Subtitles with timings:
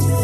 [0.00, 0.23] هنا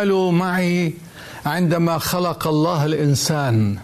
[0.00, 0.92] تاملوا معي
[1.46, 3.78] عندما خلق الله الإنسان.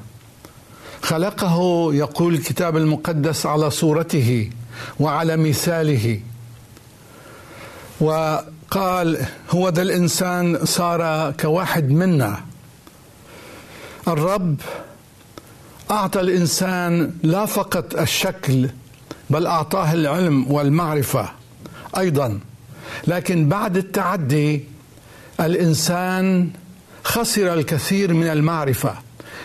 [1.02, 4.50] خلقه يقول الكتاب المقدس على صورته
[5.00, 6.20] وعلى مثاله.
[8.00, 12.40] وقال هو ذا الإنسان صار كواحد منا.
[14.08, 14.56] الرب
[15.90, 18.68] أعطى الإنسان لا فقط الشكل
[19.30, 21.28] بل أعطاه العلم والمعرفة
[21.98, 22.40] أيضا.
[23.06, 24.75] لكن بعد التعدي
[25.40, 26.50] الإنسان
[27.04, 28.94] خسر الكثير من المعرفة.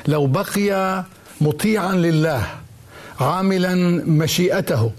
[0.08, 1.06] لو بقي
[1.42, 2.48] مطيعا لله
[3.20, 4.92] عاملا مشيئته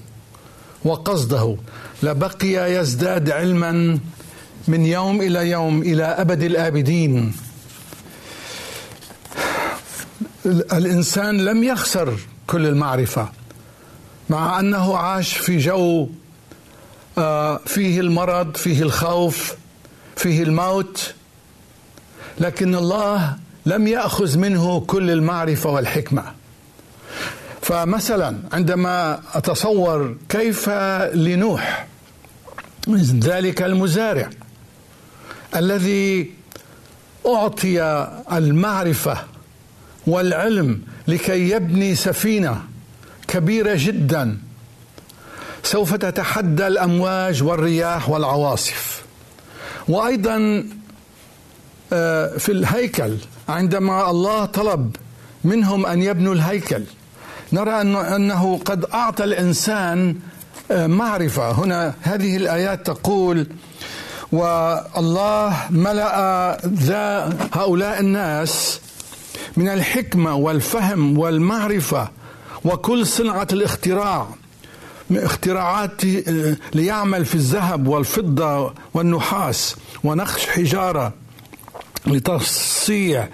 [0.84, 1.56] وقصده
[2.02, 3.98] لبقي يزداد علما
[4.68, 7.34] من يوم إلى يوم إلى أبد الآبدين.
[10.46, 12.14] الإنسان لم يخسر
[12.46, 13.28] كل المعرفة
[14.30, 16.08] مع أنه عاش في جو
[17.18, 19.54] آه، فيه المرض فيه الخوف
[20.22, 21.14] فيه الموت
[22.38, 23.36] لكن الله
[23.66, 26.24] لم يأخذ منه كل المعرفة والحكمة.
[27.62, 30.68] فمثلا عندما أتصور كيف
[31.14, 31.86] لنوح
[33.24, 34.30] ذلك المزارع
[35.56, 36.30] الذي
[37.26, 37.82] أعطي
[38.32, 39.18] المعرفة
[40.06, 42.62] والعلم لكي يبني سفينة
[43.28, 44.38] كبيرة جدا
[45.62, 49.01] سوف تتحدى الأمواج والرياح والعواصف.
[49.88, 50.64] وأيضا
[51.92, 53.16] آه، في الهيكل
[53.48, 54.96] عندما الله طلب
[55.44, 56.82] منهم أن يبنوا الهيكل
[57.52, 57.80] نرى
[58.16, 60.16] انه قد أعطى الإنسان
[60.70, 61.50] آه، معرفة.
[61.50, 63.46] هنا هذه الآيات تقول
[64.32, 68.80] والله ملأ ذا هؤلاء الناس
[69.56, 72.08] من الحكمة والفهم والمعرفة
[72.64, 74.28] وكل صنعة الاختراع
[75.16, 81.12] اختراعات آه، ليعمل في الذهب والفضة والنحاس ونقش حجارة
[82.06, 83.28] لتصيع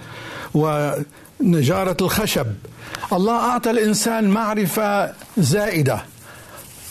[0.54, 2.46] ونجارة الخشب.
[3.12, 6.02] الله أعطى الإنسان معرفة زائدة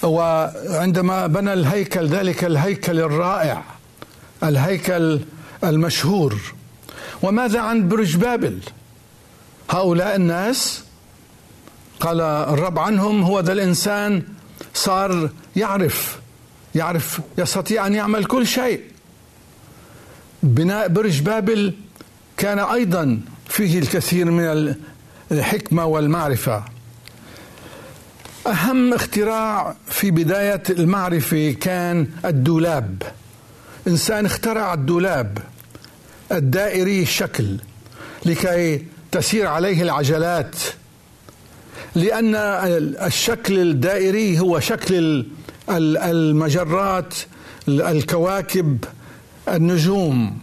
[0.03, 3.63] وعندما بنى الهيكل ذلك الهيكل الرائع
[4.43, 5.19] الهيكل
[5.63, 6.35] المشهور.
[7.21, 8.59] وماذا عن برج بابل؟
[9.69, 10.83] هؤلاء الناس
[11.99, 14.23] قال الرب عنهم هو ذا الإنسان
[14.77, 16.19] صار يعرف
[16.75, 18.81] يعرف يستطيع أن يعمل كل شيء.
[20.43, 21.73] بناء برج بابل
[22.37, 24.75] كان أيضا فيه الكثير من
[25.31, 26.63] الحكمة والمعرفة.
[28.47, 33.03] أهم اختراع في بداية المعرفة كان الدولاب.
[33.87, 35.37] إنسان اخترع الدولاب
[36.31, 37.57] الدائري الشكل
[38.25, 40.55] لكي تسير عليه العجلات.
[41.95, 42.35] لأن
[43.05, 45.25] الشكل الدائري هو شكل
[45.69, 47.13] المجرات
[47.67, 48.83] الكواكب
[49.49, 50.39] النجوم.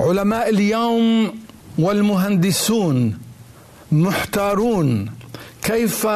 [0.00, 1.38] علماء اليوم
[1.78, 3.18] والمهندسون
[3.92, 5.10] محتارون
[5.62, 6.06] كيف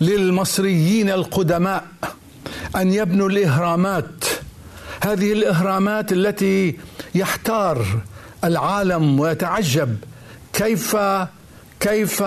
[0.00, 1.84] للمصريين القدماء
[2.76, 4.24] أن يبنوا الإهرامات.
[5.02, 6.78] هذه الإهرامات التي
[7.14, 7.86] يحتار
[8.44, 9.96] العالم ويتعجب
[10.52, 10.96] كيف
[11.80, 12.22] كيف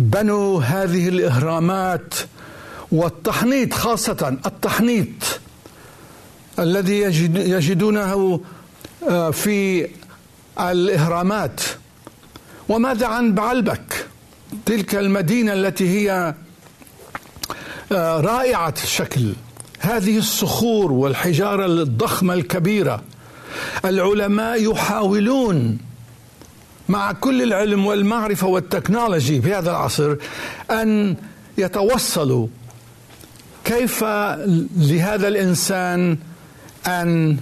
[0.00, 2.14] بنوا هذه الإهرامات
[2.92, 5.40] والتحنيط خاصة التحنيط
[6.58, 8.40] الذي يجد يجدونه
[9.08, 9.88] آه، في
[10.60, 11.60] الإهرامات.
[12.68, 14.06] وماذا عن بعلبك؟
[14.66, 16.34] تلك المدينة التي هي
[17.92, 19.32] آه، رائعة الشكل.
[19.78, 23.02] هذه الصخور والحجارة الضخمة الكبيرة.
[23.84, 25.78] العلماء يحاولون
[26.90, 30.16] مع كل العلم والمعرفة والتكنولوجي في هذا العصر
[30.70, 31.16] أن
[31.58, 32.46] يتوصلوا
[33.64, 34.04] كيف
[34.76, 36.18] لهذا الإنسان
[36.86, 37.36] أن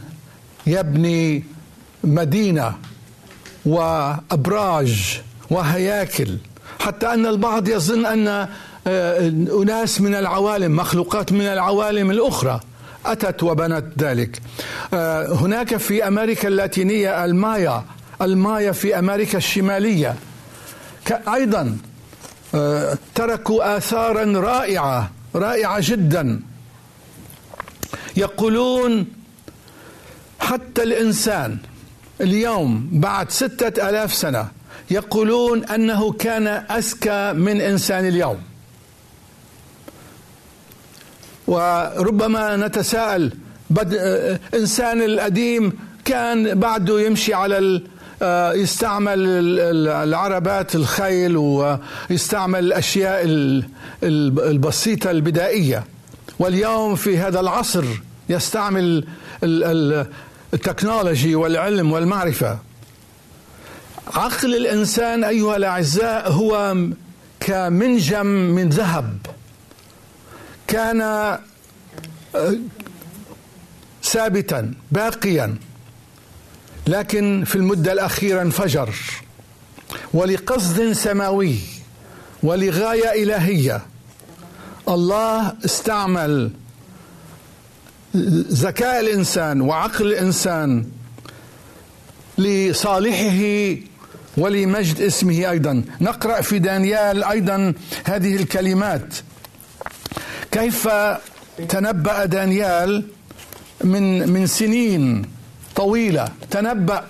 [0.66, 1.44] يبني
[2.04, 2.74] مدينة
[3.66, 6.36] وأبراج وهياكل.
[6.80, 8.48] حتى أن البعض يظن أن
[8.86, 9.28] آه،
[9.62, 12.60] أناس من العوالم مخلوقات من العوالم الأخرى
[13.06, 14.42] أتت وبنت ذلك.
[14.94, 17.84] آه، هناك في أمريكا اللاتينية المايا
[18.22, 20.16] المايا في أمريكا الشمالية.
[21.34, 21.76] أيضا
[22.54, 26.40] آه، تركوا اثارا رائعة رائعة جدا.
[28.16, 29.06] يقولون
[30.40, 31.58] حتى الإنسان
[32.20, 34.48] اليوم بعد ستة ألاف سنة
[34.90, 38.38] يقولون أنه كان أذكى من إنسان اليوم.
[41.46, 43.32] وربما نتساءل
[43.70, 43.94] بد...
[44.54, 45.72] إنسان القديم
[46.04, 47.80] كان بعده يمشي على آه،
[48.54, 49.18] يستعمل
[49.88, 53.24] العربات الخيل ويستعمل الأشياء
[54.02, 55.84] البسيطة البدائية.
[56.38, 57.84] واليوم في هذا العصر
[58.28, 59.04] يستعمل
[60.54, 62.58] التكنولوجي والعلم والمعرفة.
[64.14, 66.76] عقل الإنسان أيها الأعزاء هو
[67.40, 69.16] كمنجم من ذهب.
[70.66, 71.40] كان آه،
[74.04, 75.56] ثابتا باقيا.
[76.88, 78.94] لكن في المدة الأخيرة انفجر.
[80.14, 81.56] ولقصد سماوي
[82.42, 83.82] ولغاية إلهية
[84.88, 86.50] الله استعمل
[88.52, 90.86] ذكاء الإنسان وعقل الإنسان
[92.38, 93.76] لصالحه
[94.36, 95.84] ولمجد اسمه أيضا.
[96.00, 99.14] نقرأ في دانيال أيضا هذه الكلمات.
[100.50, 100.88] كيف
[101.68, 103.04] تنبأ دانيال
[103.84, 105.37] من من سنين؟
[105.78, 106.32] طويلة.
[106.50, 107.06] تنبأ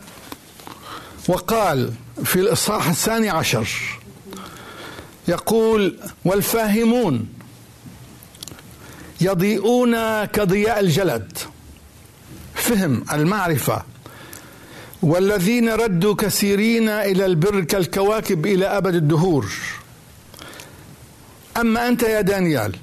[1.29, 1.93] وقال
[2.25, 3.69] في الإصحاح الثاني عشر
[5.29, 7.29] يقول والفاهمون
[9.21, 11.39] يضيئون كضياء الجلد.
[12.55, 13.83] فهم المعرفة.
[15.03, 19.51] والذين ردوا كثيرين إلى البر كالكواكب إلى أبد الدهور.
[21.57, 22.77] أما أنت يا دانيال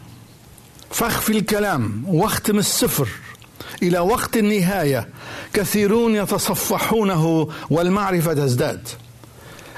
[0.92, 3.08] فاخفي الكلام واختم السفر.
[3.84, 5.10] إلى وقت النهاية.
[5.54, 8.88] كثيرون يتصفحونه والمعرفة تزداد.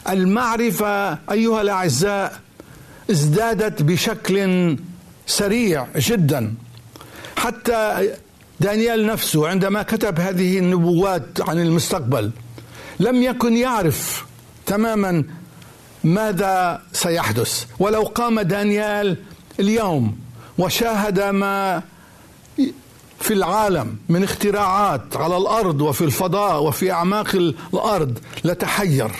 [0.09, 2.39] المعرفة أيها الأعزاء
[3.11, 4.77] ازدادت بشكل
[5.27, 6.53] سريع جدا.
[7.37, 8.09] حتى
[8.59, 12.31] دانيال نفسه عندما كتب هذه النبوات عن المستقبل
[12.99, 14.25] لم يكن يعرف
[14.65, 15.23] تماما
[16.03, 17.65] ماذا سيحدث.
[17.79, 19.17] ولو قام دانيال
[19.59, 20.17] اليوم
[20.57, 21.81] وشاهد ما
[23.19, 27.35] في العالم من اختراعات على الأرض وفي الفضاء وفي أعماق
[27.73, 29.11] الأرض لتحير.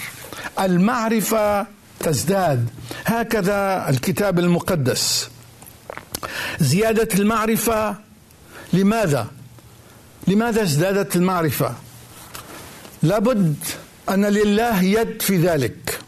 [0.60, 1.68] المعرفة
[2.00, 2.70] تزداد.
[3.06, 5.30] هكذا الكتاب المقدس.
[6.60, 7.96] زيادة المعرفة
[8.74, 9.28] لماذا؟
[10.28, 11.76] لماذا ازدادت المعرفة؟
[13.04, 13.56] لابد
[14.10, 16.00] أن لله يد في ذلك.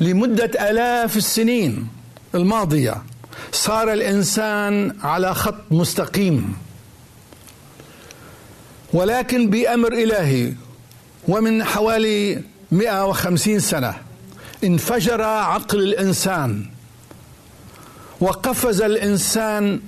[0.00, 1.88] لمدة آلاف السنين
[2.34, 3.02] الماضية
[3.52, 6.56] صار الإنسان على خط مستقيم.
[8.94, 10.52] ولكن بأمر إلهي
[11.28, 13.94] ومن حوالي 150 سنة
[14.64, 16.66] انفجر عقل الإنسان
[18.20, 19.80] وقفز الإنسان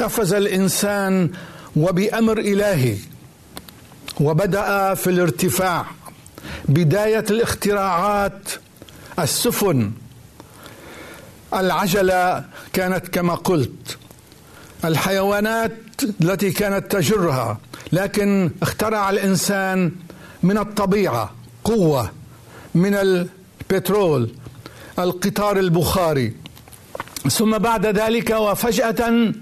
[0.00, 1.30] قفز الإنسان
[1.76, 2.96] وبأمر إلهي
[4.20, 5.86] وبدأ في الارتفاع
[6.68, 8.48] بداية الاختراعات
[9.18, 9.92] السفن.
[11.54, 13.98] العجلة كانت كما قلت
[14.88, 15.72] الحيوانات
[16.20, 17.58] التي كانت تجرها
[17.92, 19.92] لكن اخترع الإنسان
[20.42, 22.10] من الطبيعة قوة
[22.74, 24.30] من البترول
[24.98, 26.34] القطار البخاري.
[27.30, 29.32] ثم بعد ذلك وفجأة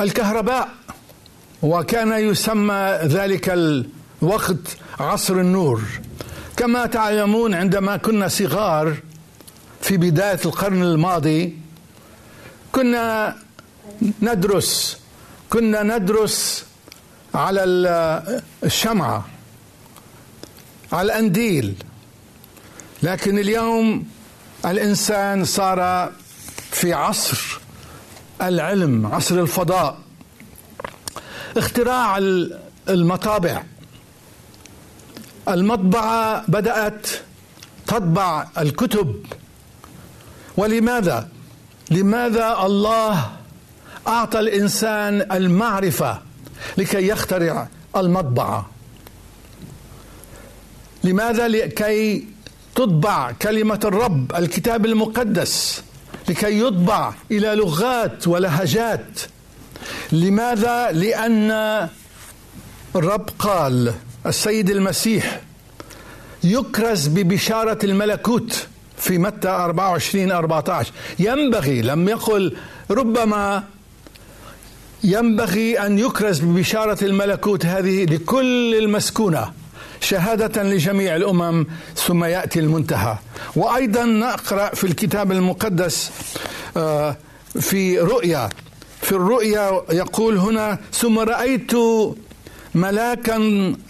[0.00, 0.68] الكهرباء
[1.62, 5.82] وكان يسمى ذلك الوقت عصر النور.
[6.56, 8.96] كما تعلمون عندما كنا صغار
[9.80, 11.56] في بداية القرن الماضي
[12.72, 13.36] كنا
[14.22, 14.98] ندرس.
[15.50, 16.64] كنا ندرس
[17.34, 17.64] على
[18.64, 19.26] الشمعة
[20.92, 21.74] على الأنديل.
[23.02, 24.08] لكن اليوم
[24.66, 26.12] الإنسان صار
[26.70, 27.58] في عصر
[28.42, 29.98] العلم عصر الفضاء.
[31.56, 32.18] اختراع
[32.88, 33.62] المطابع.
[35.48, 37.06] المطبعة بدأت
[37.86, 39.26] تطبع الكتب.
[40.56, 41.28] ولماذا؟
[41.90, 43.32] لماذا الله
[44.08, 46.18] أعطى الإنسان المعرفة
[46.78, 48.70] لكي يخترع المطبعة.
[51.04, 52.26] لماذا؟ لكي
[52.74, 55.82] تطبع كلمة الرب الكتاب المقدس.
[56.28, 59.20] لكي يطبع إلى لغات ولهجات.
[60.12, 61.50] لماذا؟ لأن
[62.96, 63.94] الرب قال
[64.26, 65.40] السيد المسيح
[66.44, 68.66] يكرز ببشارة الملكوت
[68.98, 72.56] في متى 24 14 ينبغي لم يقل
[72.90, 73.64] ربما
[75.06, 79.52] ينبغي أن يكرز ببشارة الملكوت هذه لكل المسكونة
[80.00, 81.66] شهادة لجميع الأمم
[81.96, 83.16] ثم يأتي المنتهى.
[83.56, 86.10] وأيضا نقرأ في الكتاب المقدس
[86.76, 87.16] آه،
[87.60, 88.48] في رؤيا.
[89.02, 91.72] في الرؤيا يقول هنا ثم رأيت
[92.74, 93.38] ملاكا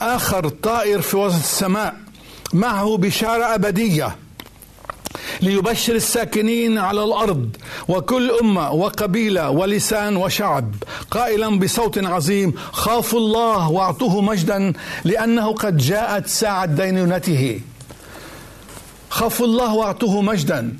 [0.00, 1.96] آخر طائر في وسط السماء
[2.52, 4.16] معه بشارة أبدية.
[5.40, 7.56] ليبشر الساكنين على الأرض
[7.88, 10.74] وكل أمة وقبيلة ولسان وشعب.
[11.10, 14.72] قائلا بصوت عظيم خافوا الله وأعطوه مجدا
[15.04, 17.60] لأنه قد جاءت ساعة دينونته.
[19.10, 20.76] خافوا الله وأعطوه مجدا.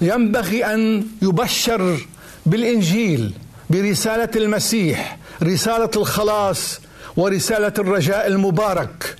[0.00, 1.98] ينبغي أن يبشر
[2.46, 3.32] بالإنجيل
[3.70, 6.80] برسالة المسيح رسالة الخلاص
[7.16, 9.16] ورسالة الرجاء المبارك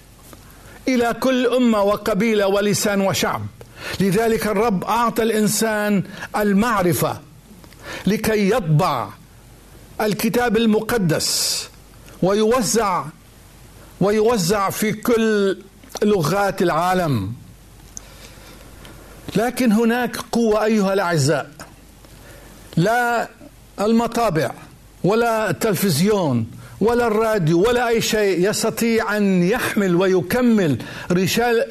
[0.89, 3.47] إلى كل أمة وقبيلة ولسان وشعب.
[4.01, 6.03] لذلك الرب أعطى الإنسان
[6.37, 7.21] المعرفة
[8.07, 9.09] لكي يطبع
[10.01, 11.69] الكتاب المقدس
[12.23, 13.05] ويوزع
[14.01, 15.59] ويوزع في كل
[16.03, 17.33] لغات العالم.
[19.37, 21.51] لكن هناك قوة أيها الأعزاء
[22.77, 23.29] لا
[23.81, 24.51] المطابع
[25.05, 26.47] ولا التلفزيون
[26.81, 30.79] ولا الراديو ولا أي شيء يستطيع أن يحمل ويكمل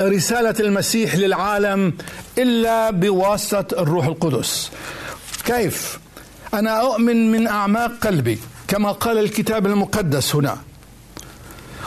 [0.01, 1.93] رسالة المسيح للعالم
[2.37, 4.71] إلا بواسطة الروح القدس.
[5.45, 5.99] كيف؟
[6.53, 10.57] أنا أؤمن من أعماق قلبي كما قال الكتاب المقدس هنا.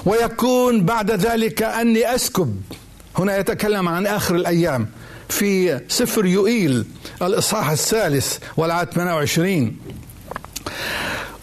[0.06, 2.60] ويكون بعد ذلك أني أسكب.
[3.18, 4.88] هنا يتكلم عن آخر الأيام.
[5.28, 6.84] في سفر يوئيل
[7.22, 9.76] الإصحاح الثالث والعدد 28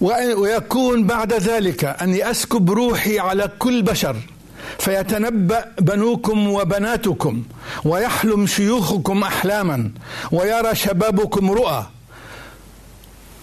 [0.01, 4.15] ويكون بعد ذلك أني أسكب روحي على كل بشر
[4.79, 7.43] فيتنبأ بنوكم وبناتكم
[7.86, 9.91] ويحلم شيوخكم أحلاما
[10.31, 11.86] ويرى شبابكم رؤى.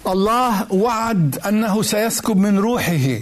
[0.07, 3.21] الله وعد أنه سيسكب من روحه.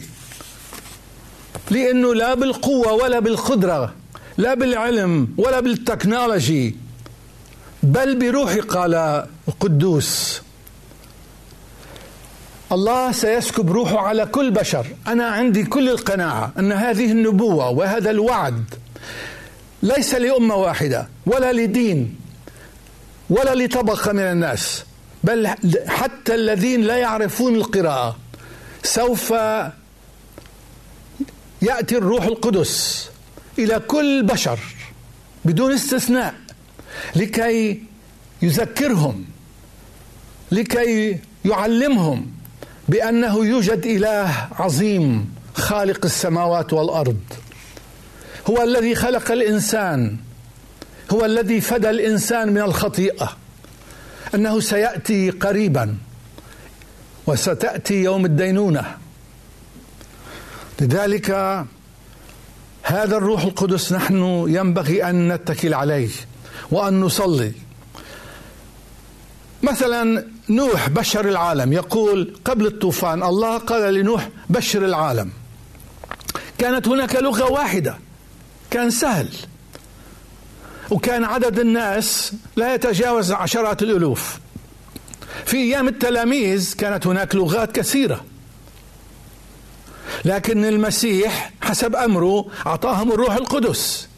[1.71, 3.95] لأنه لا بالقوة ولا بالقدرة
[4.37, 6.77] لا بالعلم ولا بالتكنولوجي
[7.83, 10.43] بل بروحي قال القدوس.
[12.73, 14.87] الله سيسكب روحه على كل بشر.
[15.07, 18.65] أنا عندي كل القناعة أن هذه النبوة وهذا الوعد
[19.83, 22.17] ليس لأمة واحدة ولا لدين
[23.31, 24.85] ولا لطبقة من الناس
[25.25, 25.47] بل
[25.87, 28.17] حتى الذين لا يعرفون القراءة
[28.83, 29.31] سوف
[31.63, 33.09] يأتي الروح القدس
[33.59, 34.59] إلى كل بشر
[35.45, 36.35] بدون استثناء
[37.17, 37.83] لكي
[38.43, 39.25] يذكرهم
[40.53, 42.42] لكي يعلمهم.
[42.93, 47.21] بأنه يوجد إله عظيم خالق السماوات والأرض.
[48.51, 50.17] هو الذي خلق الإنسان.
[51.13, 53.37] هو الذي فدى الإنسان من الخطيئة.
[54.35, 55.97] أنه سيأتي قريبا
[57.27, 58.97] وستأتي يوم الدينونة.
[60.81, 61.31] لذلك
[62.83, 66.11] هذا الروح القدس نحن ينبغي أن نتكل عليه
[66.71, 67.53] وأن نصلي.
[69.63, 71.73] مثلا نوح بشر العالم.
[71.73, 75.31] يقول قبل الطوفان الله قال لنوح بشر العالم.
[76.59, 77.99] كانت هناك لغة واحدة.
[78.71, 79.29] كان سهل.
[80.91, 84.39] وكان عدد الناس لا يتجاوز عشرات الألوف.
[85.47, 88.25] في أيام التلاميذ كانت هناك لغات كثيرة.
[90.25, 94.09] لكن المسيح حسب أمره أعطاهم الروح القدس.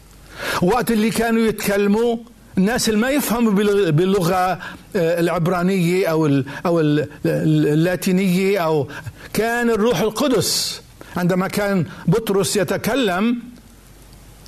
[0.61, 2.17] وقت اللي كانوا يتكلموا
[2.57, 3.51] الناس اللي ما يفهموا
[3.91, 4.59] باللغة آه،
[4.95, 6.79] العبرانية أو أو
[7.25, 8.87] اللاتينية أو
[9.33, 10.81] كان الروح القدس.
[11.17, 13.39] عندما كان بطرس يتكلم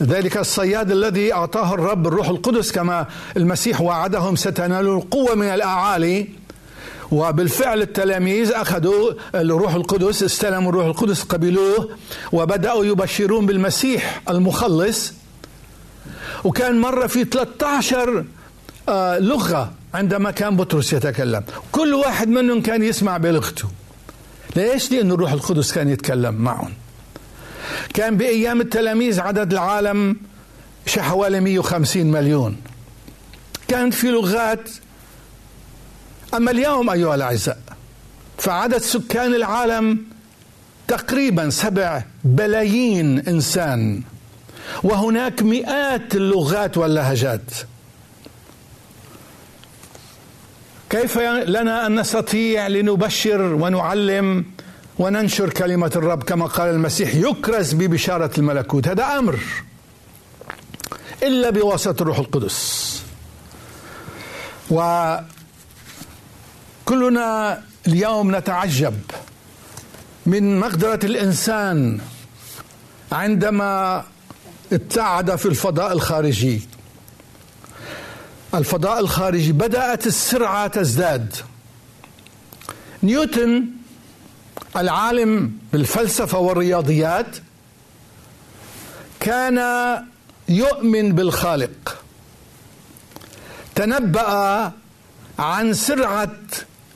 [0.03, 3.05] ذلك الصياد الذي أعطاه الرب الروح القدس كما
[3.37, 6.27] المسيح وعدهم ستنالوا القوة من الأعالي.
[7.11, 11.89] وبالفعل التلاميذ أخذوا الروح القدس استلموا الروح القدس قبلوه
[12.31, 15.13] وبدأوا يبشرون بالمسيح المخلص.
[16.43, 18.25] وكان مرة في 13
[18.89, 21.43] آه، لغة عندما كان بطرس يتكلم.
[21.71, 23.69] كل واحد منهم كان يسمع بلغته.
[24.55, 26.73] ليش؟ لأن الروح القدس كان يتكلم معهم.
[27.93, 30.17] كان بأيام التلاميذ عدد العالم
[30.97, 32.57] حوالي 150 مليون.
[33.67, 34.69] كانت في لغات.
[36.33, 37.59] أما اليوم أيها الأعزاء
[38.37, 39.99] فعدد سكان العالم
[40.87, 44.01] تقريبا سبع بلايين إنسان.
[44.83, 47.51] وهناك مئات اللغات واللهجات.
[50.89, 54.45] كيف لنا أن نستطيع لنبشر ونعلم
[54.99, 58.87] وننشر كلمة الرب كما قال المسيح يكرز ببشارة الملكوت.
[58.87, 59.39] هذا أمر.
[61.23, 63.01] إلا بواسطة الروح القدس.
[66.85, 68.99] وكلنا اليوم نتعجب
[70.25, 71.99] من مقدرة الإنسان
[73.11, 74.03] عندما
[74.73, 76.61] ابتعد في الفضاء الخارجي.
[78.55, 81.35] الفضاء الخارجي بدأت السرعة تزداد.
[83.03, 83.65] نيوتن
[84.77, 87.37] العالم بالفلسفة والرياضيات
[89.19, 89.59] كان
[90.49, 92.03] يؤمن بالخالق.
[93.75, 94.71] تنبأ
[95.39, 96.37] عن سرعة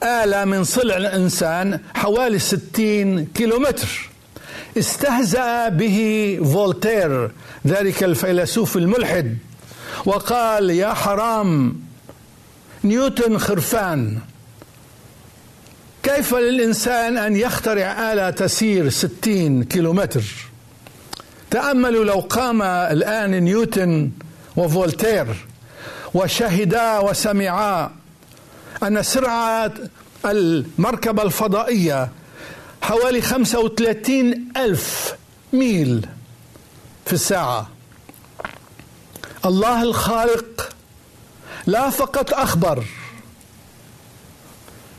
[0.04, 4.11] آلة من صلع الإنسان حوالي 60 كيلومتر.
[4.78, 7.32] استهزأ به فولتير
[7.68, 9.38] ذلك الفيلسوف الملحد
[10.06, 11.76] وقال يا حرام
[12.84, 14.18] نيوتن خرفان
[16.04, 20.24] كيف للإنسان أن يخترع آلة تسير ستين كيلومتر؟
[21.52, 24.12] تأملوا لو قام الآن نيوتن
[24.56, 25.28] وفولتير
[26.14, 27.92] وشهدا وسمعا
[28.84, 29.72] أن سرعة
[30.26, 32.10] المركبة الفضائية
[32.82, 35.16] حوالي 35 ألف
[35.54, 36.08] ميل
[37.06, 37.70] في الساعة.
[39.46, 40.70] الله الخالق
[41.66, 42.84] لا فقط أخبر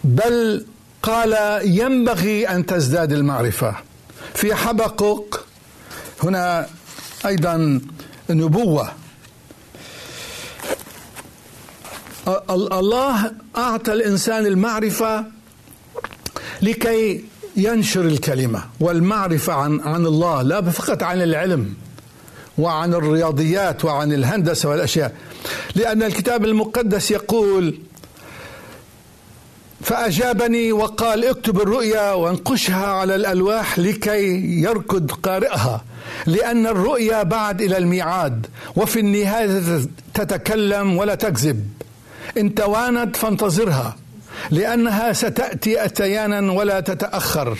[0.05, 0.66] بل
[1.03, 3.77] قال ينبغي أن تزداد المعرفة.
[4.35, 5.47] في حبقق
[6.23, 6.68] هنا
[7.27, 7.81] أيضا
[8.31, 8.92] نبوة.
[12.49, 15.25] الله أعطى الإنسان المعرفة
[16.62, 17.25] لكي
[17.56, 21.74] ينشر الكلمة والمعرفة عن عن الله لا فقط عن العلم
[22.58, 25.14] وعن الرياضيات وعن الهندسة والأشياء.
[25.74, 27.78] لأن الكتاب المقدس يقول
[29.80, 34.24] فأجابني وقال اكتب الرؤيا وانقشها على الألواح لكي
[34.62, 35.84] يركض قارئها
[36.26, 39.80] لأن الرؤيا بعد إلى الميعاد وفي النهاية
[40.14, 41.68] تتكلم ولا تكذب.
[42.38, 43.96] إن توانت فانتظرها
[44.50, 47.59] لأنها ستأتي أتيانا ولا تتأخر.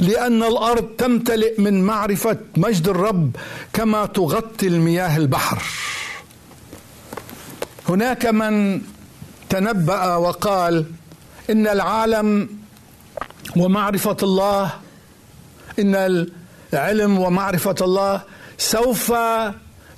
[0.00, 3.36] لأن الأرض تمتلئ من معرفة مجد الرب
[3.72, 5.62] كما تغطي المياه البحر.
[7.88, 8.80] هناك من
[9.48, 10.86] تنبأ وقال
[11.50, 12.48] إن العالم
[13.56, 14.72] ومعرفة الله
[15.78, 16.28] إن
[16.72, 18.22] العلم ومعرفة الله
[18.58, 19.12] سوف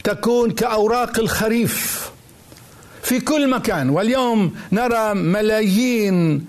[0.05, 2.11] تكون كأوراق الخريف.
[3.07, 3.90] في كل مكان.
[3.90, 6.47] واليوم نرى ملايين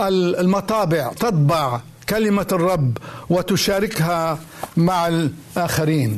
[0.00, 2.98] المطابع تطبع كلمة الرب
[3.30, 4.38] وتشاركها
[4.76, 6.16] مع الآخرين.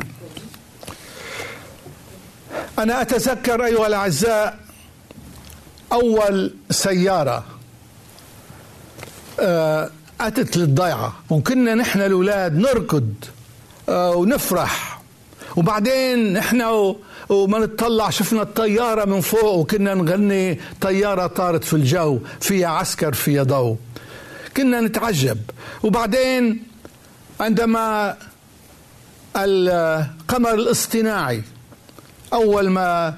[2.78, 4.58] أنا أتذكر أيها الأعزاء
[5.92, 7.44] أول سيارة
[9.40, 9.90] آه،
[10.20, 11.12] أتت للضيعة.
[11.30, 13.14] وكنا نحن الأولاد نركض
[13.88, 15.00] آه، ونفرح.
[15.56, 16.94] وبعدين نحن
[17.30, 23.42] وما نطلع شفنا الطيارة من فوق وكنا نغني طيارة طارت في الجو فيها عسكر فيها
[23.42, 23.76] ضوء.
[24.56, 25.38] كنا نتعجب.
[25.82, 26.62] وبعدين
[27.40, 28.16] عندما
[29.36, 31.42] القمر الاصطناعي
[32.32, 33.14] أول ما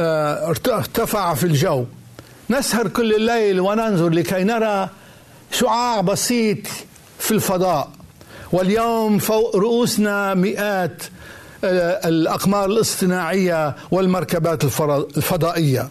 [0.00, 1.84] آه، ارتفع في الجو
[2.50, 4.88] نسهر كل الليل وننظر لكي نرى
[5.52, 6.58] شعاع بسيط
[7.18, 7.90] في الفضاء.
[8.52, 11.02] واليوم فوق رؤوسنا مئات
[11.64, 14.64] الأقمار الاصطناعية والمركبات
[15.16, 15.88] الفضائية.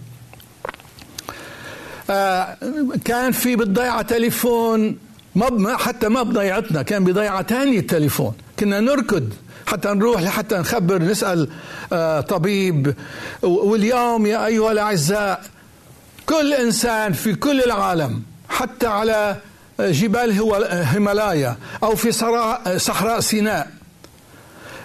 [2.10, 2.58] آه،
[3.06, 4.98] كان في بالضيعة تليفون
[5.36, 9.34] ما حتى ما بضيعتنا كان بضيعة تانية التليفون كنا نركض
[9.68, 11.50] حتى نروح لحتى نخبر نسأل
[11.94, 12.96] آه، طبيب
[13.42, 15.42] واليوم يا أيها الأعزاء
[16.26, 19.36] كل إنسان في كل العالم حتى على
[19.80, 20.32] جبال
[20.72, 22.12] هيمالايا أو في
[22.78, 23.77] صحراء سيناء آه،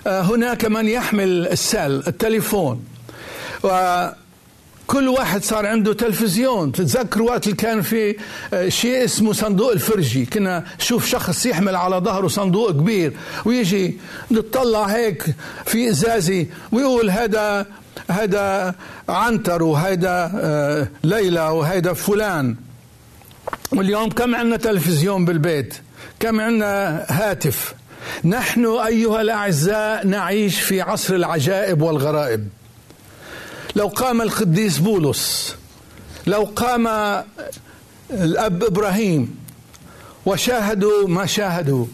[0.06, 2.84] هناك من يحمل السل التليفون.
[4.86, 6.72] كل واحد صار عنده تلفزيون.
[6.72, 8.16] تتذكروا وقت اللي كان في
[8.54, 10.26] آه، شيء اسمه صندوق الفرجي.
[10.26, 13.12] كنا شوف شخص يحمل على ظهره صندوق كبير.
[13.44, 13.98] ويجي
[14.30, 15.24] نطلع هيك
[15.66, 17.66] في إزازي ويقول هذا
[18.10, 18.74] هذا
[19.08, 22.56] عنتر وهذا آه، ليلى وهذا فلان.
[23.72, 25.74] واليوم كم عندنا تلفزيون بالبيت؟
[26.20, 27.74] كم عندنا هاتف؟
[28.24, 32.48] نحن أيها الأعزاء نعيش في عصر العجائب والغرائب.
[33.76, 35.56] لو قام القديس بولس
[36.26, 36.86] لو قام
[38.10, 39.38] الأب إبراهيم
[40.26, 41.86] وشاهدوا ما شاهدوا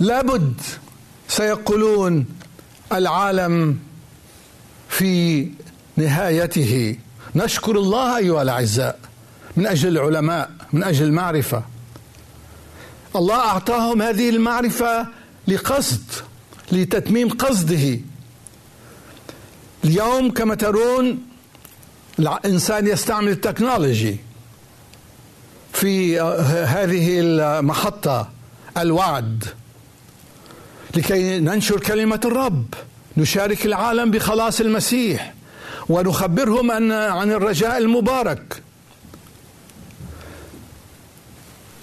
[0.00, 0.60] لابد
[1.28, 2.26] سيقولون
[2.92, 3.78] العالم
[4.88, 5.48] في
[5.96, 6.96] نهايته.
[7.34, 8.98] نشكر الله أيها الأعزاء
[9.56, 11.62] من أجل العلماء من أجل المعرفة.
[13.16, 15.06] الله أعطاهم هذه المعرفة
[15.48, 16.02] لقصد
[16.72, 17.98] لتتميم قصده.
[19.84, 21.18] اليوم كما ترون
[22.18, 24.16] الإنسان يستعمل التكنولوجي
[25.72, 26.20] في
[26.66, 28.28] هذه المحطة
[28.78, 29.44] الوعد.
[30.96, 32.74] لكي ننشر كلمة الرب
[33.16, 35.34] نشارك العالم بخلاص المسيح
[35.88, 38.59] ونخبرهم أن عن الرجاء المبارك.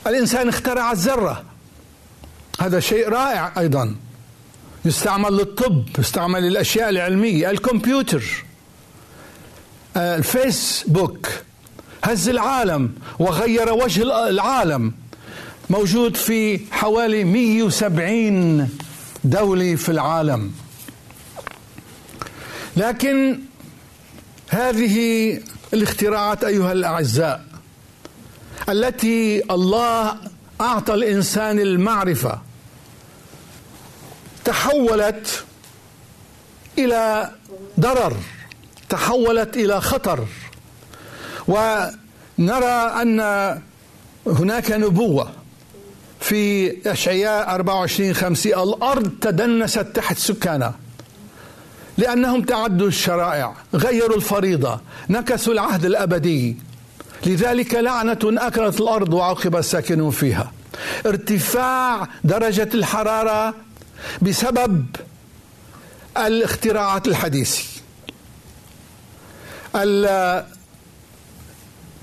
[0.09, 1.43] الإنسان اخترع الذرة.
[2.59, 3.95] هذا شيء رائع أيضا.
[4.85, 8.23] يستعمل للطب يستعمل للأشياء العلمية الكمبيوتر
[9.97, 11.29] الفيسبوك
[12.03, 14.93] هز العالم وغير وجه العالم.
[15.69, 18.69] موجود في حوالي 170
[19.23, 20.51] دولة في العالم.
[22.77, 23.39] لكن
[24.49, 25.39] هذه
[25.73, 27.46] الاختراعات أيها الأعزاء
[28.69, 30.17] التي الله
[30.61, 32.41] أعطى الإنسان المعرفة
[34.45, 35.43] تحولت
[36.77, 37.31] إلى
[37.79, 38.17] ضرر
[38.89, 40.25] تحولت إلى خطر.
[41.47, 43.19] ونرى أن
[44.27, 45.31] هناك نبوة
[46.19, 50.75] في أشعياء 24 خمسة الأرض تدنست تحت سكانها
[51.97, 56.57] لأنهم تعدوا الشرائع غيروا الفريضة نكسوا العهد الأبدي.
[57.25, 60.51] لذلك لعنة أكلت الأرض وعقب الساكنون فيها.
[61.05, 63.55] ارتفاع درجة الحرارة
[64.21, 64.85] بسبب
[66.17, 67.63] الاختراعات الحديثة.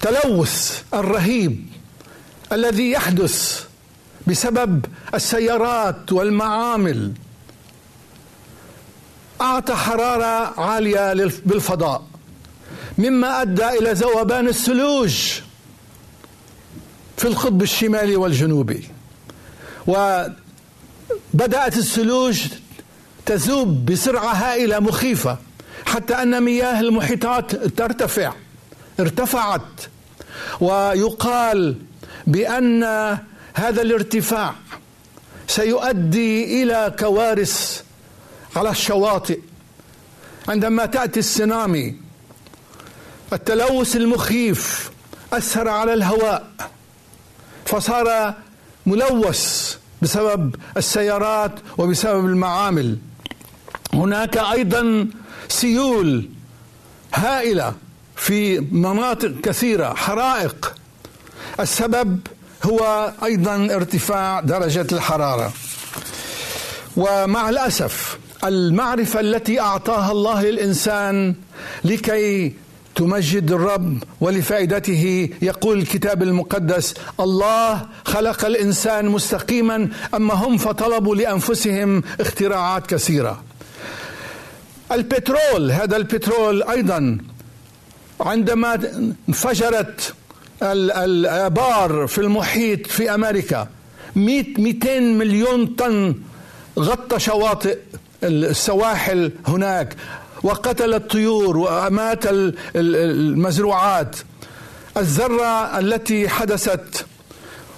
[0.03, 1.67] التلوث الرهيب
[2.53, 3.65] الذي يحدث
[4.27, 7.13] بسبب السيارات والمعامل
[9.41, 12.05] أعطى حرارة عالية بالفضاء.
[12.99, 15.41] مما أدى إلى ذوبان الثلوج
[17.17, 18.85] في القطب الشمالي والجنوبي.
[19.87, 20.37] وبدأت
[21.77, 22.43] الثلوج
[23.27, 25.39] تذوب بسرعة هائلة مخيفة
[25.87, 28.33] حتى أن مياه المحيطات ترتفع
[29.01, 29.61] ارتفعت.
[30.61, 31.77] ويقال
[32.27, 32.83] بأن
[33.55, 34.55] هذا الارتفاع
[35.47, 37.83] سيؤدي إلى كوارث
[38.57, 39.41] على الشواطئ.
[40.49, 42.04] عندما تأتي السنامي
[43.35, 44.91] التلوث المخيف
[45.33, 46.47] أثر على الهواء
[47.67, 48.35] فصار
[48.87, 52.99] ملوث بسبب السيارات وبسبب المعامل.
[53.93, 55.09] هناك أيضا
[55.49, 56.29] سيول
[57.15, 57.75] هائلة
[58.17, 60.75] في مناطق كثيرة حرائق.
[61.61, 62.21] السبب
[62.63, 65.53] هو أيضا ارتفاع درجة الحرارة.
[66.97, 71.35] ومع الأسف المعرفة التي أعطاها الله للإنسان
[71.85, 72.55] لكي
[72.95, 75.29] تمجد الرب ولفائدته.
[75.43, 83.43] يقول الكتاب المقدس الله خلق الإنسان مستقيما أما هم فطلبوا لأنفسهم اختراعات كثيرة.
[84.93, 87.19] البترول هذا البترول أيضا
[88.21, 88.81] عندما
[89.29, 90.15] انفجرت
[90.63, 93.69] الآبار في المحيط في أمريكا
[94.17, 96.15] 100 200 مليون طن
[96.79, 97.79] غطى شواطئ
[98.23, 99.97] السواحل هناك.
[100.45, 102.25] وقتل الطيور وامات
[102.77, 104.17] المزروعات.
[104.97, 107.07] الذرة التي حدثت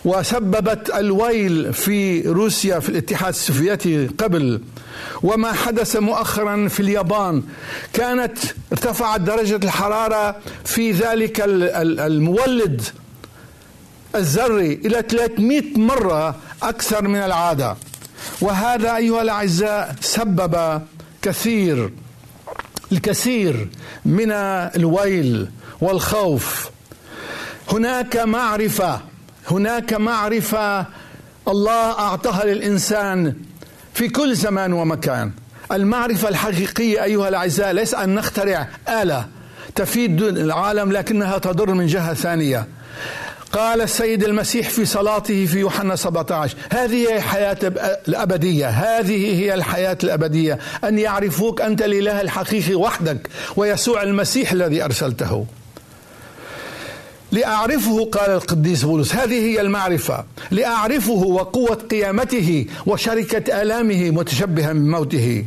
[0.05, 4.61] وسببت الويل في روسيا في الاتحاد السوفيتي قبل.
[5.23, 7.43] وما حدث مؤخرا في اليابان.
[7.93, 8.39] كانت
[8.73, 12.83] ارتفعت درجة الحرارة في ذلك المولد
[14.15, 17.77] الذري إلى 300 مرة أكثر من العادة.
[18.41, 20.83] وهذا أيها الأعزاء سبب
[21.23, 21.91] كثير.
[22.93, 23.69] الكثير
[24.05, 25.49] من الويل
[25.81, 26.71] والخوف.
[27.73, 29.01] هناك معرفة
[29.51, 30.87] هناك معرفة
[31.49, 33.35] الله أعطاها للإنسان
[33.95, 35.33] في كل زمان ومكان.
[35.73, 39.27] المعرفة الحقيقية أيها الأعزاء ليس أن نخترع آلة
[39.75, 42.67] تفيد العالم لكنها تضر من جهة ثانية.
[43.57, 47.59] قال السيد المسيح في صلاته في يوحنا 17 هذه هي الحياة
[48.09, 55.47] الأبدية هذه هي الحياة الأبدية أن يعرفوك أنت الإله الحقيقي وحدك ويسوع المسيح الذي أرسلته.
[57.33, 60.25] لأعرفه قال القديس بولس هذه هي المعرفة.
[60.51, 65.45] لأعرفه وقوة قيامته وشركة آلامه متشبها بموته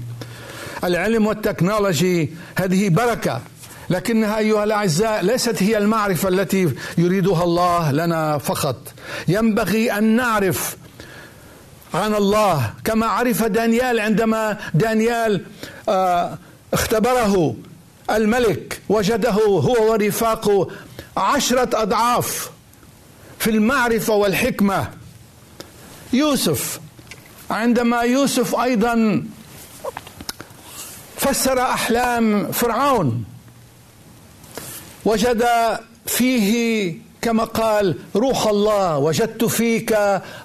[0.84, 3.42] العلم والتكنولوجي هذه بركة.
[3.90, 8.76] لكنها أيها الأعزاء ليست هي المعرفة التي يريدها الله لنا فقط.
[9.28, 10.78] ينبغي أن نعرف
[11.94, 15.46] عن الله كما عرف دانيال عندما دانيال
[15.90, 16.38] آه،
[16.74, 17.56] اختبره
[18.10, 20.68] الملك وجده هو ورفاقه
[21.18, 22.52] عشرة أضعاف
[23.40, 24.90] في المعرفة والحكمة.
[26.14, 26.80] يوسف
[27.52, 29.24] عندما يوسف أيضا
[31.18, 33.24] فسر أحلام فرعون
[35.06, 35.46] وجد
[36.06, 39.98] فيه كما قال روح الله وجدت فيك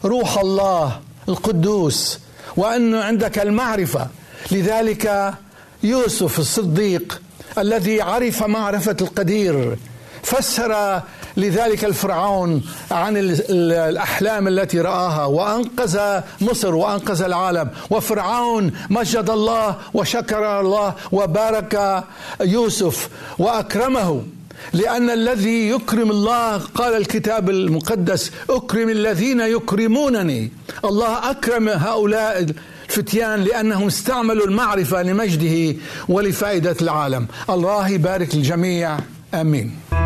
[0.05, 2.19] روح الله القدوس
[2.57, 4.09] وأن عندك المعرفة.
[4.53, 5.35] لذلك
[5.83, 7.23] يوسف الصديق
[7.59, 9.77] الذي عرف معرفة القدير
[10.23, 11.01] فسر
[11.37, 13.17] لذلك الفرعون عن
[13.51, 17.71] الأحلام التي رآها وأنقذ مصر وأنقذ العالم.
[17.91, 22.05] وفرعون مجد الله وشكر الله وبارك
[22.41, 24.23] يوسف وأكرمه.
[24.73, 30.53] لأن الذي يكرم الله قال الكتاب المقدس أكرم الذين يكرمونني.
[30.85, 32.47] الله أكرم هؤلاء
[32.89, 35.77] الفتيان لأنهم استعملوا المعرفة لمجده
[36.09, 37.27] ولفائدة العالم.
[37.51, 38.99] الله يبارك الجميع
[39.35, 40.04] آمين.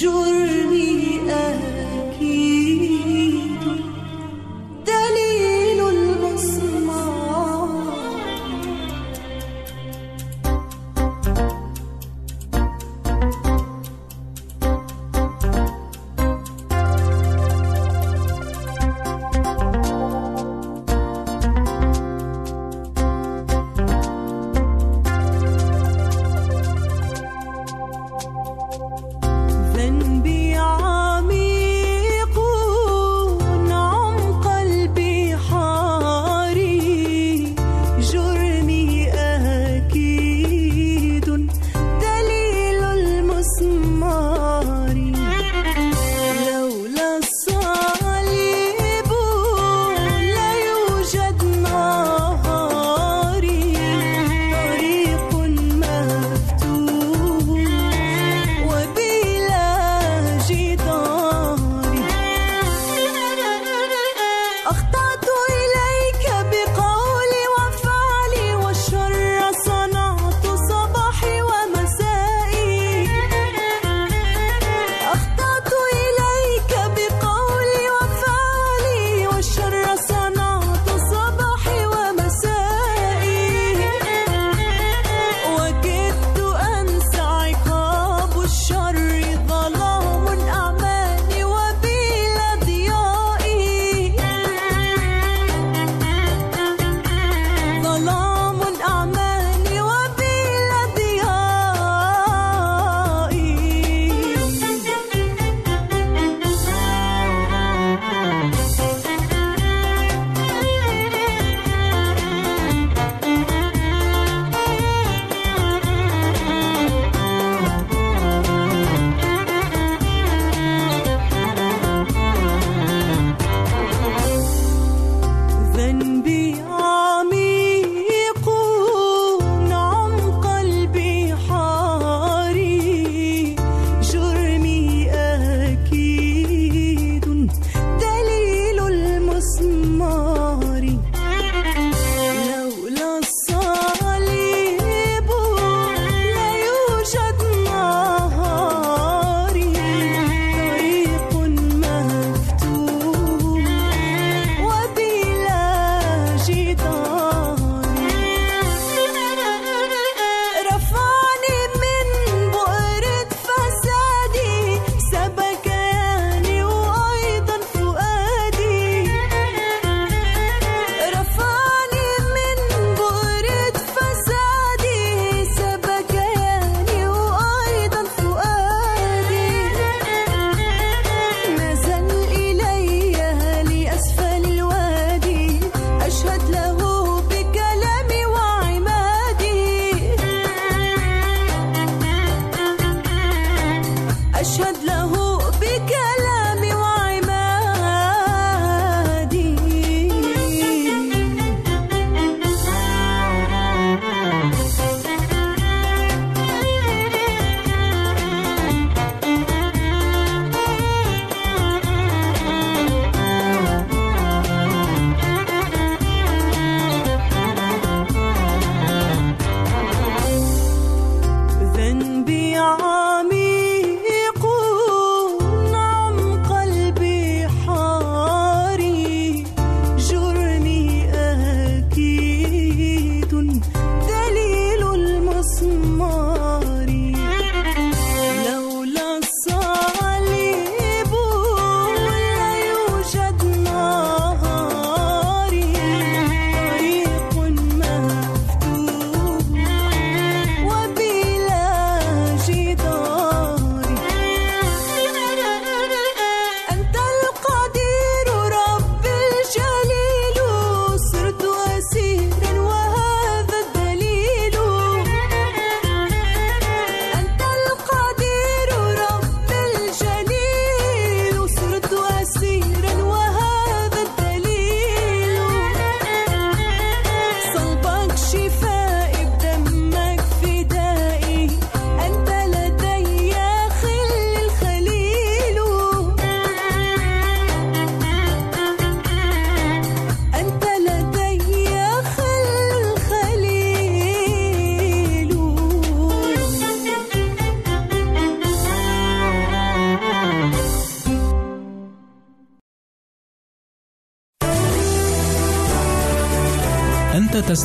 [0.00, 0.57] toujours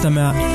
[0.03, 0.51] تستمع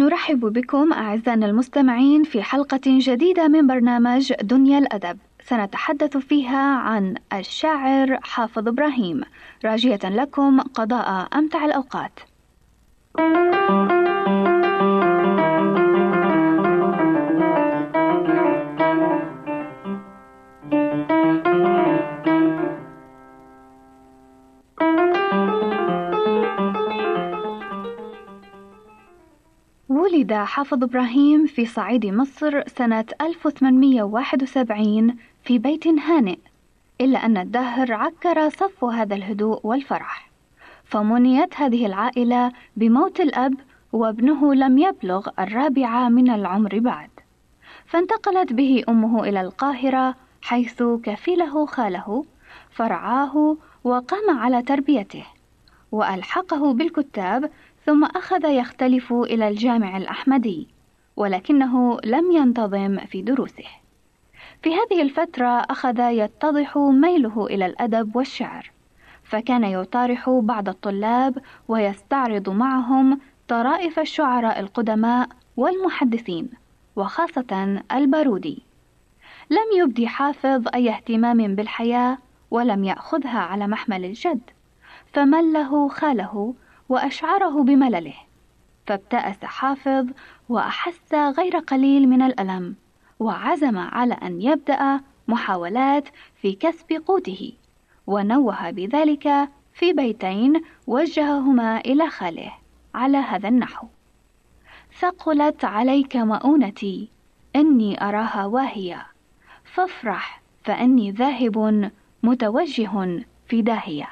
[0.00, 5.18] نرحب بكم أعزائنا المستمعين في حلقة جديدة من برنامج دنيا الأدب.
[5.44, 9.20] سنتحدث فيها عن الشاعر حافظ إبراهيم.
[9.64, 12.20] راجية لكم قضاء أمتع الأوقات.
[30.20, 36.38] ولد حافظ إبراهيم في صعيد مصر سنة 1871 في بيت هانئ
[37.00, 40.30] إلا أن الدهر عكر صفو هذا الهدوء والفرح.
[40.84, 43.54] فمنيت هذه العائلة بموت الأب
[43.92, 47.10] وابنه لم يبلغ الرابعة من العمر بعد.
[47.86, 52.24] فانتقلت به أمه إلى القاهرة حيث كفله خاله
[52.70, 55.24] فرعاه وقام على تربيته
[55.92, 57.50] وألحقه بالكتاب
[57.86, 60.68] ثم أخذ يختلف إلى الجامع الأحمدي
[61.16, 63.64] ولكنه لم ينتظم في دروسه.
[64.62, 68.70] في هذه الفترة أخذ يتضح ميله إلى الأدب والشعر
[69.24, 76.48] فكان يطارح بعض الطلاب ويستعرض معهم طرائف الشعراء القدماء والمحدثين
[76.96, 78.62] وخاصة البارودي.
[79.50, 82.18] لم يبدي حافظ أي اهتمام بالحياة
[82.50, 84.40] ولم يأخذها على محمل الجد
[85.12, 86.54] فمله خاله
[86.90, 88.14] وأشعره بملله.
[88.86, 90.06] فابتأس حافظ
[90.48, 92.76] وأحس غير قليل من الألم
[93.20, 96.08] وعزم على أن يبدأ محاولات
[96.42, 97.52] في كسب قوته
[98.06, 102.52] ونوه بذلك في بيتين وجههما إلى خاله
[102.94, 103.86] على هذا النحو.
[105.00, 107.08] ثقلت عليك مؤونتي
[107.56, 109.06] إني أراها واهية.
[109.64, 111.90] فافرح فإني ذاهب
[112.22, 114.08] متوجه في داهية.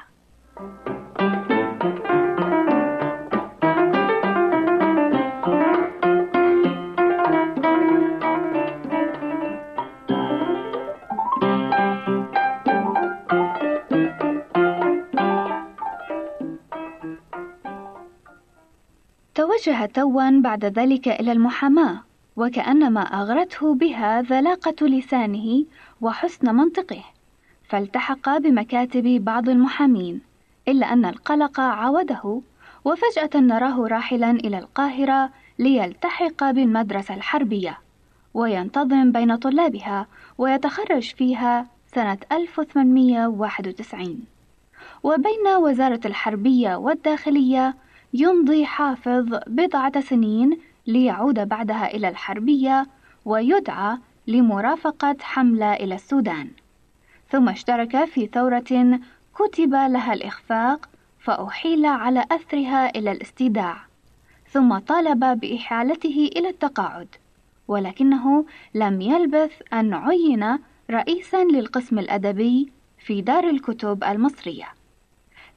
[19.59, 22.03] توجه توا بعد ذلك إلى المحاماة
[22.35, 25.65] وكأنما أغرته بها ذلاقة لسانه
[26.01, 27.03] وحسن منطقه
[27.69, 30.21] فالتحق بمكاتب بعض المحامين
[30.67, 32.41] إلا أن القلق عوده
[32.85, 35.29] وفجأة نراه راحلا إلى القاهرة
[35.59, 37.77] ليلتحق بالمدرسة الحربية
[38.33, 40.07] وينتظم بين طلابها
[40.37, 44.19] ويتخرج فيها سنة 1891
[45.03, 47.75] وبين وزارة الحربية والداخلية
[48.13, 50.57] يمضي حافظ بضعة سنين
[50.87, 52.87] ليعود بعدها إلى الحربية
[53.25, 53.97] ويدعى
[54.27, 56.49] لمرافقة حملة إلى السودان.
[57.29, 58.99] ثم اشترك في ثورة
[59.35, 60.89] كتب لها الإخفاق
[61.19, 63.77] فأحيل على أثرها إلى الاستيداع
[64.51, 67.07] ثم طالب بإحالته إلى التقاعد
[67.67, 68.45] ولكنه
[68.75, 70.59] لم يلبث أن عين
[70.91, 74.78] رئيسا للقسم الأدبي في دار الكتب المصرية.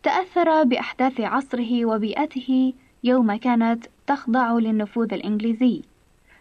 [0.02, 2.72] تأثر بأحداث عصره وبيئته
[3.04, 5.82] يوم كانت تخضع للنفوذ الإنجليزي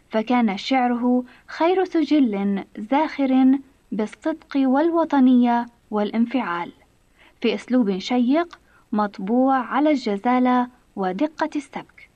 [0.09, 3.59] فكان شعره خير سجل زاخر
[3.91, 6.71] بالصدق والوطنية والانفعال
[7.41, 8.59] في أسلوب شيق
[8.91, 12.09] مطبوع على الجزالة ودقة السبك.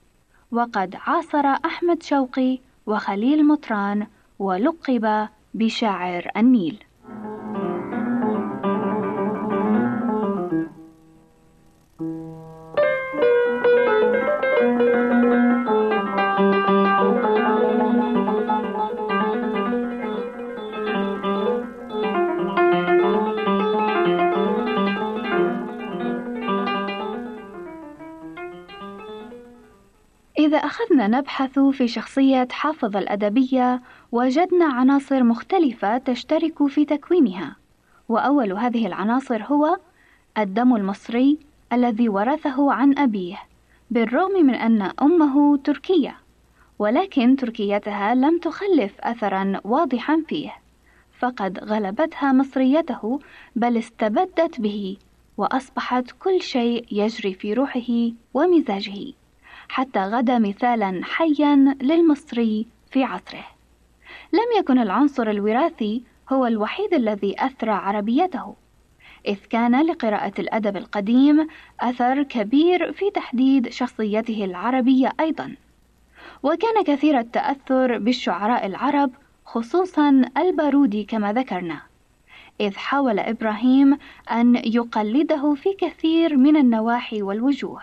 [0.51, 4.07] وقد عاصر أحمد شوقي وخليل مطران
[4.39, 6.83] ولقب بشاعر النيل.
[30.95, 33.81] أخذنا نبحث في شخصية حافظ الأدبية
[34.11, 37.55] وجدنا عناصر مختلفة تشترك في تكوينها،
[38.09, 39.77] وأول هذه العناصر هو
[40.37, 41.39] الدم المصري
[41.73, 43.37] الذي ورثه عن أبيه،
[43.91, 46.15] بالرغم من أن أمه تركية،
[46.79, 50.53] ولكن تركيتها لم تخلف أثرا واضحا فيه،
[51.19, 53.19] فقد غلبتها مصريته
[53.55, 54.97] بل استبدت به،
[55.37, 59.24] وأصبحت كل شيء يجري في روحه ومزاجه.
[59.69, 63.45] حتى غدا مثالا حيا للمصري في عصره.
[64.33, 68.55] لم يكن العنصر الوراثي هو الوحيد الذي اثرى عربيته
[69.27, 71.47] إذ كان لقراءة الأدب القديم
[71.79, 75.55] أثر كبير في تحديد شخصيته العربية أيضا.
[76.43, 79.11] وكان كثير التأثر بالشعراء العرب
[79.45, 81.81] خصوصا البارودي كما ذكرنا
[82.61, 83.97] إذ حاول إبراهيم
[84.31, 87.81] أن يقلده في كثير من النواحي والوجوه.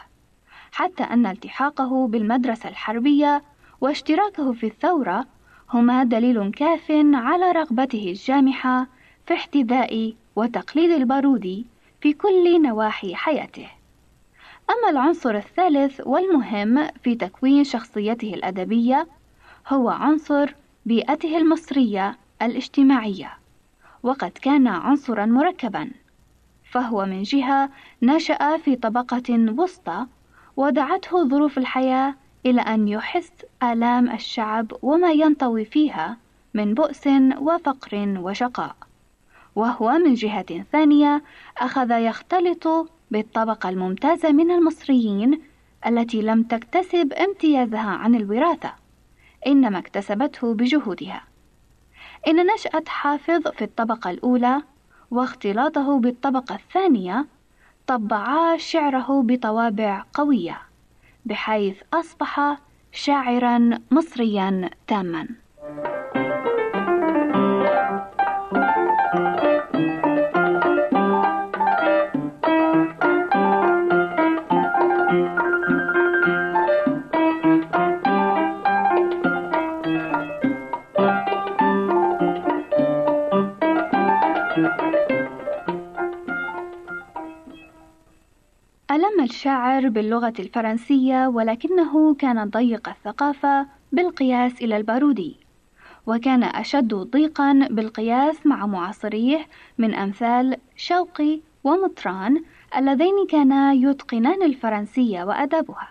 [0.72, 3.42] حتى أن التحاقه بالمدرسة الحربية
[3.80, 5.26] واشتراكه في الثورة
[5.70, 8.86] هما دليل كاف على رغبته الجامحة
[9.26, 11.66] في احتذاء وتقليد البارودي
[12.00, 13.68] في كل نواحي حياته.
[14.70, 19.06] أما العنصر الثالث والمهم في تكوين شخصيته الأدبية
[19.68, 20.54] هو عنصر
[20.86, 23.32] بيئته المصرية الاجتماعية،
[24.02, 25.90] وقد كان عنصرا مركبا،
[26.70, 27.70] فهو من جهة
[28.02, 30.06] نشأ في طبقة وسطى
[30.56, 32.14] ودعته ظروف الحياة
[32.46, 33.32] إلى أن يحس
[33.62, 36.16] آلام الشعب وما ينطوي فيها
[36.54, 37.06] من بؤس
[37.38, 38.76] وفقر وشقاء.
[39.56, 41.22] وهو من جهة ثانية
[41.58, 45.40] أخذ يختلط بالطبقة الممتازة من المصريين
[45.86, 48.72] التي لم تكتسب امتيازها عن الوراثة
[49.46, 51.24] إنما اكتسبته بجهودها.
[52.28, 54.62] إن نشأة حافظ في الطبقة الأولى
[55.10, 57.26] واختلاطه بالطبقة الثانية
[57.86, 60.58] طبعا شعره بطوابع قوية
[61.26, 62.58] بحيث أصبح
[62.92, 65.28] شاعرا مصريا تاما.
[89.32, 95.36] الشاعر باللغة الفرنسية ولكنه كان ضيق الثقافة بالقياس إلى البارودي
[96.06, 99.46] وكان أشد ضيقا بالقياس مع معاصريه
[99.78, 102.42] من أمثال شوقي ومطران
[102.76, 105.88] اللذين كانا يتقنان الفرنسية وأدابها.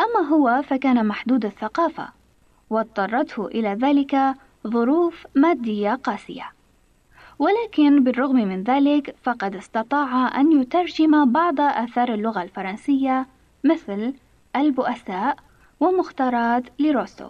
[0.00, 2.08] أما هو فكان محدود الثقافة
[2.70, 4.34] واضطرته إلى ذلك
[4.66, 6.55] ظروف مادية قاسية.
[7.38, 13.26] ولكن بالرغم من ذلك فقد استطاع أن يترجم بعض آثار اللغة الفرنسية
[13.64, 14.14] مثل
[14.56, 15.36] البؤساء
[15.80, 17.28] ومختارات لروسو.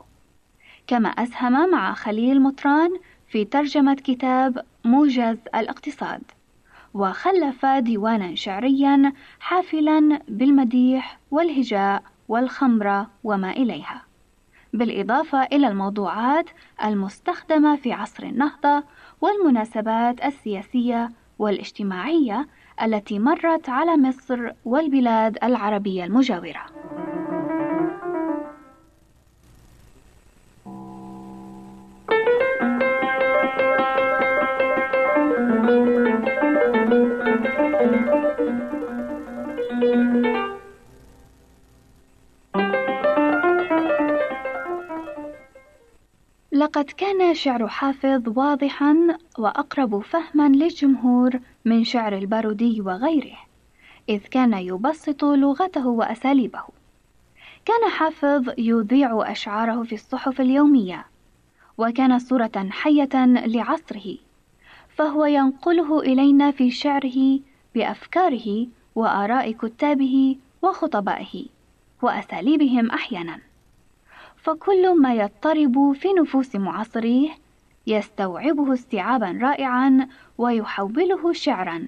[0.87, 2.91] كما أسهم مع خليل مطران
[3.29, 6.23] في ترجمة كتاب موجز الاقتصاد.
[6.95, 14.03] وخلف ديوانا شعريا حافلا بالمديح والهجاء والخمرة وما إليها.
[14.73, 16.51] بالإضافة إلى الموضوعات
[16.85, 18.85] المستخدمة في عصر النهضة
[19.21, 22.47] والمناسبات السياسية والاجتماعية
[22.83, 26.76] التي مرت على مصر والبلاد العربية المجاورة.
[46.77, 53.37] لقد كان شعر حافظ واضحا وأقرب فهما للجمهور من شعر البارودي وغيره
[54.09, 56.63] إذ كان يبسط لغته وأساليبه.
[57.65, 61.07] كان حافظ يذيع أشعاره في الصحف اليومية
[61.79, 64.17] وكان صورة حية لعصره
[64.89, 67.41] فهو ينقله إلينا في شعره
[67.75, 71.45] بأفكاره وآراء كتابه وخطبائه
[72.03, 73.46] وأساليبهم أحيانا.
[74.47, 77.31] فكل ما يضطرب في نفوس معاصريه
[77.87, 81.87] يستوعبه استيعابا رائعا ويحوله شعرا.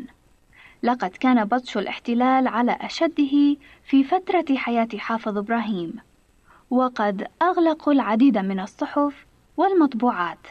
[0.83, 5.95] لقد كان بطش الاحتلال على أشده في فترة حياة حافظ إبراهيم
[6.71, 10.47] وقد أغلقوا العديد من الصحف والمطبوعات.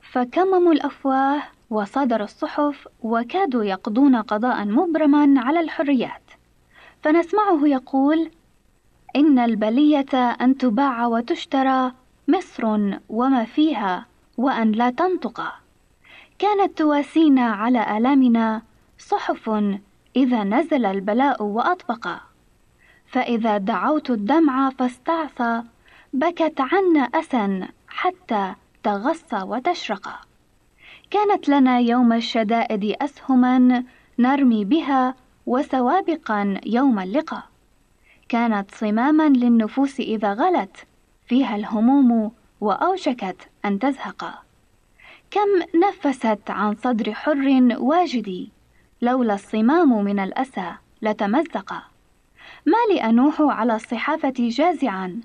[0.00, 6.22] فكمموا الأفواه وصادروا الصحف وكادوا يقضون قضاء مبرما على الحريات.
[7.02, 8.30] فنسمعه يقول
[9.16, 11.92] إن البلية أن تباع وتشترى
[12.28, 12.64] مصر
[13.08, 14.06] وما فيها
[14.36, 15.52] وأن لا تنطق.
[16.38, 18.62] كانت تواسينا على آلامنا
[18.98, 19.50] صحف
[20.16, 22.08] إذا نزل البلاء وأطبق.
[23.06, 25.62] فإذا دعوت الدمع فاستعصى
[26.12, 30.20] بكت عنا أسا حتى تغص وتشرق.
[31.10, 33.84] كانت لنا يوم الشدائد أسهما
[34.18, 35.14] نرمي بها
[35.46, 37.42] وسوابقا يوم اللقاء.
[38.28, 40.76] كانت صماما للنفوس إذا غلت
[41.26, 44.42] فيها الهموم وأوشكت أن تزهق.
[45.30, 48.52] كم نفست عن صدر حر واجدي
[49.02, 50.72] لولا الصمام من الأسى
[51.02, 51.72] لتمزق.
[52.66, 55.20] ما لي أنوح على الصحافة جازعا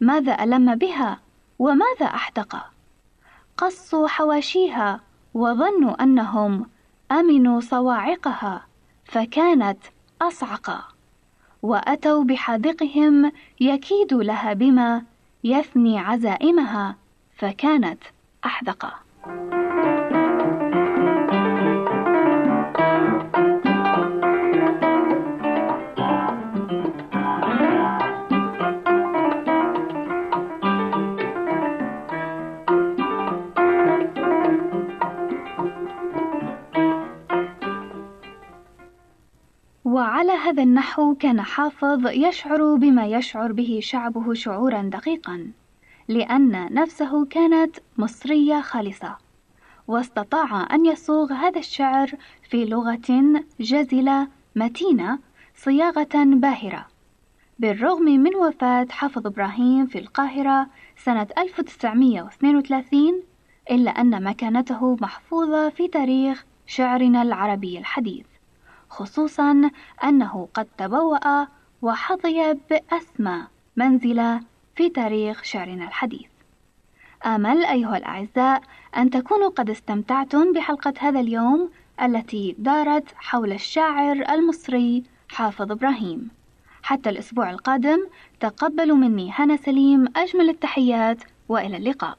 [0.00, 1.20] ماذا ألم بها
[1.58, 2.70] وماذا أحدق
[3.56, 5.00] قصوا حواشيها
[5.34, 6.66] وظنوا أنهم
[7.12, 8.66] أمنوا صواعقها
[9.04, 9.78] فكانت
[10.22, 10.91] أصعق.
[11.62, 15.02] وأتوا بحاذقهم يكيد لها بما
[15.44, 16.96] يثني عزائمها
[17.36, 18.02] فكانت
[18.44, 18.94] أحذق
[39.92, 45.52] وعلى هذا النحو كان حافظ يشعر بما يشعر به شعبه شعورا دقيقا
[46.08, 49.16] لأن نفسه كانت مصرية خالصة
[49.88, 52.10] واستطاع أن يصوغ هذا الشعر
[52.50, 55.18] في لغة جزلة متينة
[55.54, 56.86] صياغة باهرة.
[57.58, 60.66] بالرغم من وفاة حافظ إبراهيم في القاهرة
[61.04, 63.22] سنة 1932
[63.70, 68.31] إلا أن مكانته محفوظة في تاريخ شعرنا العربي الحديث.
[68.92, 69.70] خصوصا
[70.04, 71.46] أنه قد تبوأ
[71.82, 74.40] وحظي بأسمى منزلة
[74.76, 76.28] في تاريخ شعرنا الحديث.
[77.26, 78.62] آمل أيها الأعزاء
[78.96, 81.70] أن تكونوا قد استمتعتم بحلقة هذا اليوم
[82.02, 86.30] التي دارت حول الشاعر المصري حافظ إبراهيم.
[86.82, 88.06] حتى الأسبوع القادم
[88.40, 91.18] تقبلوا مني هنا سليم أجمل التحيات
[91.48, 92.18] وإلى اللقاء.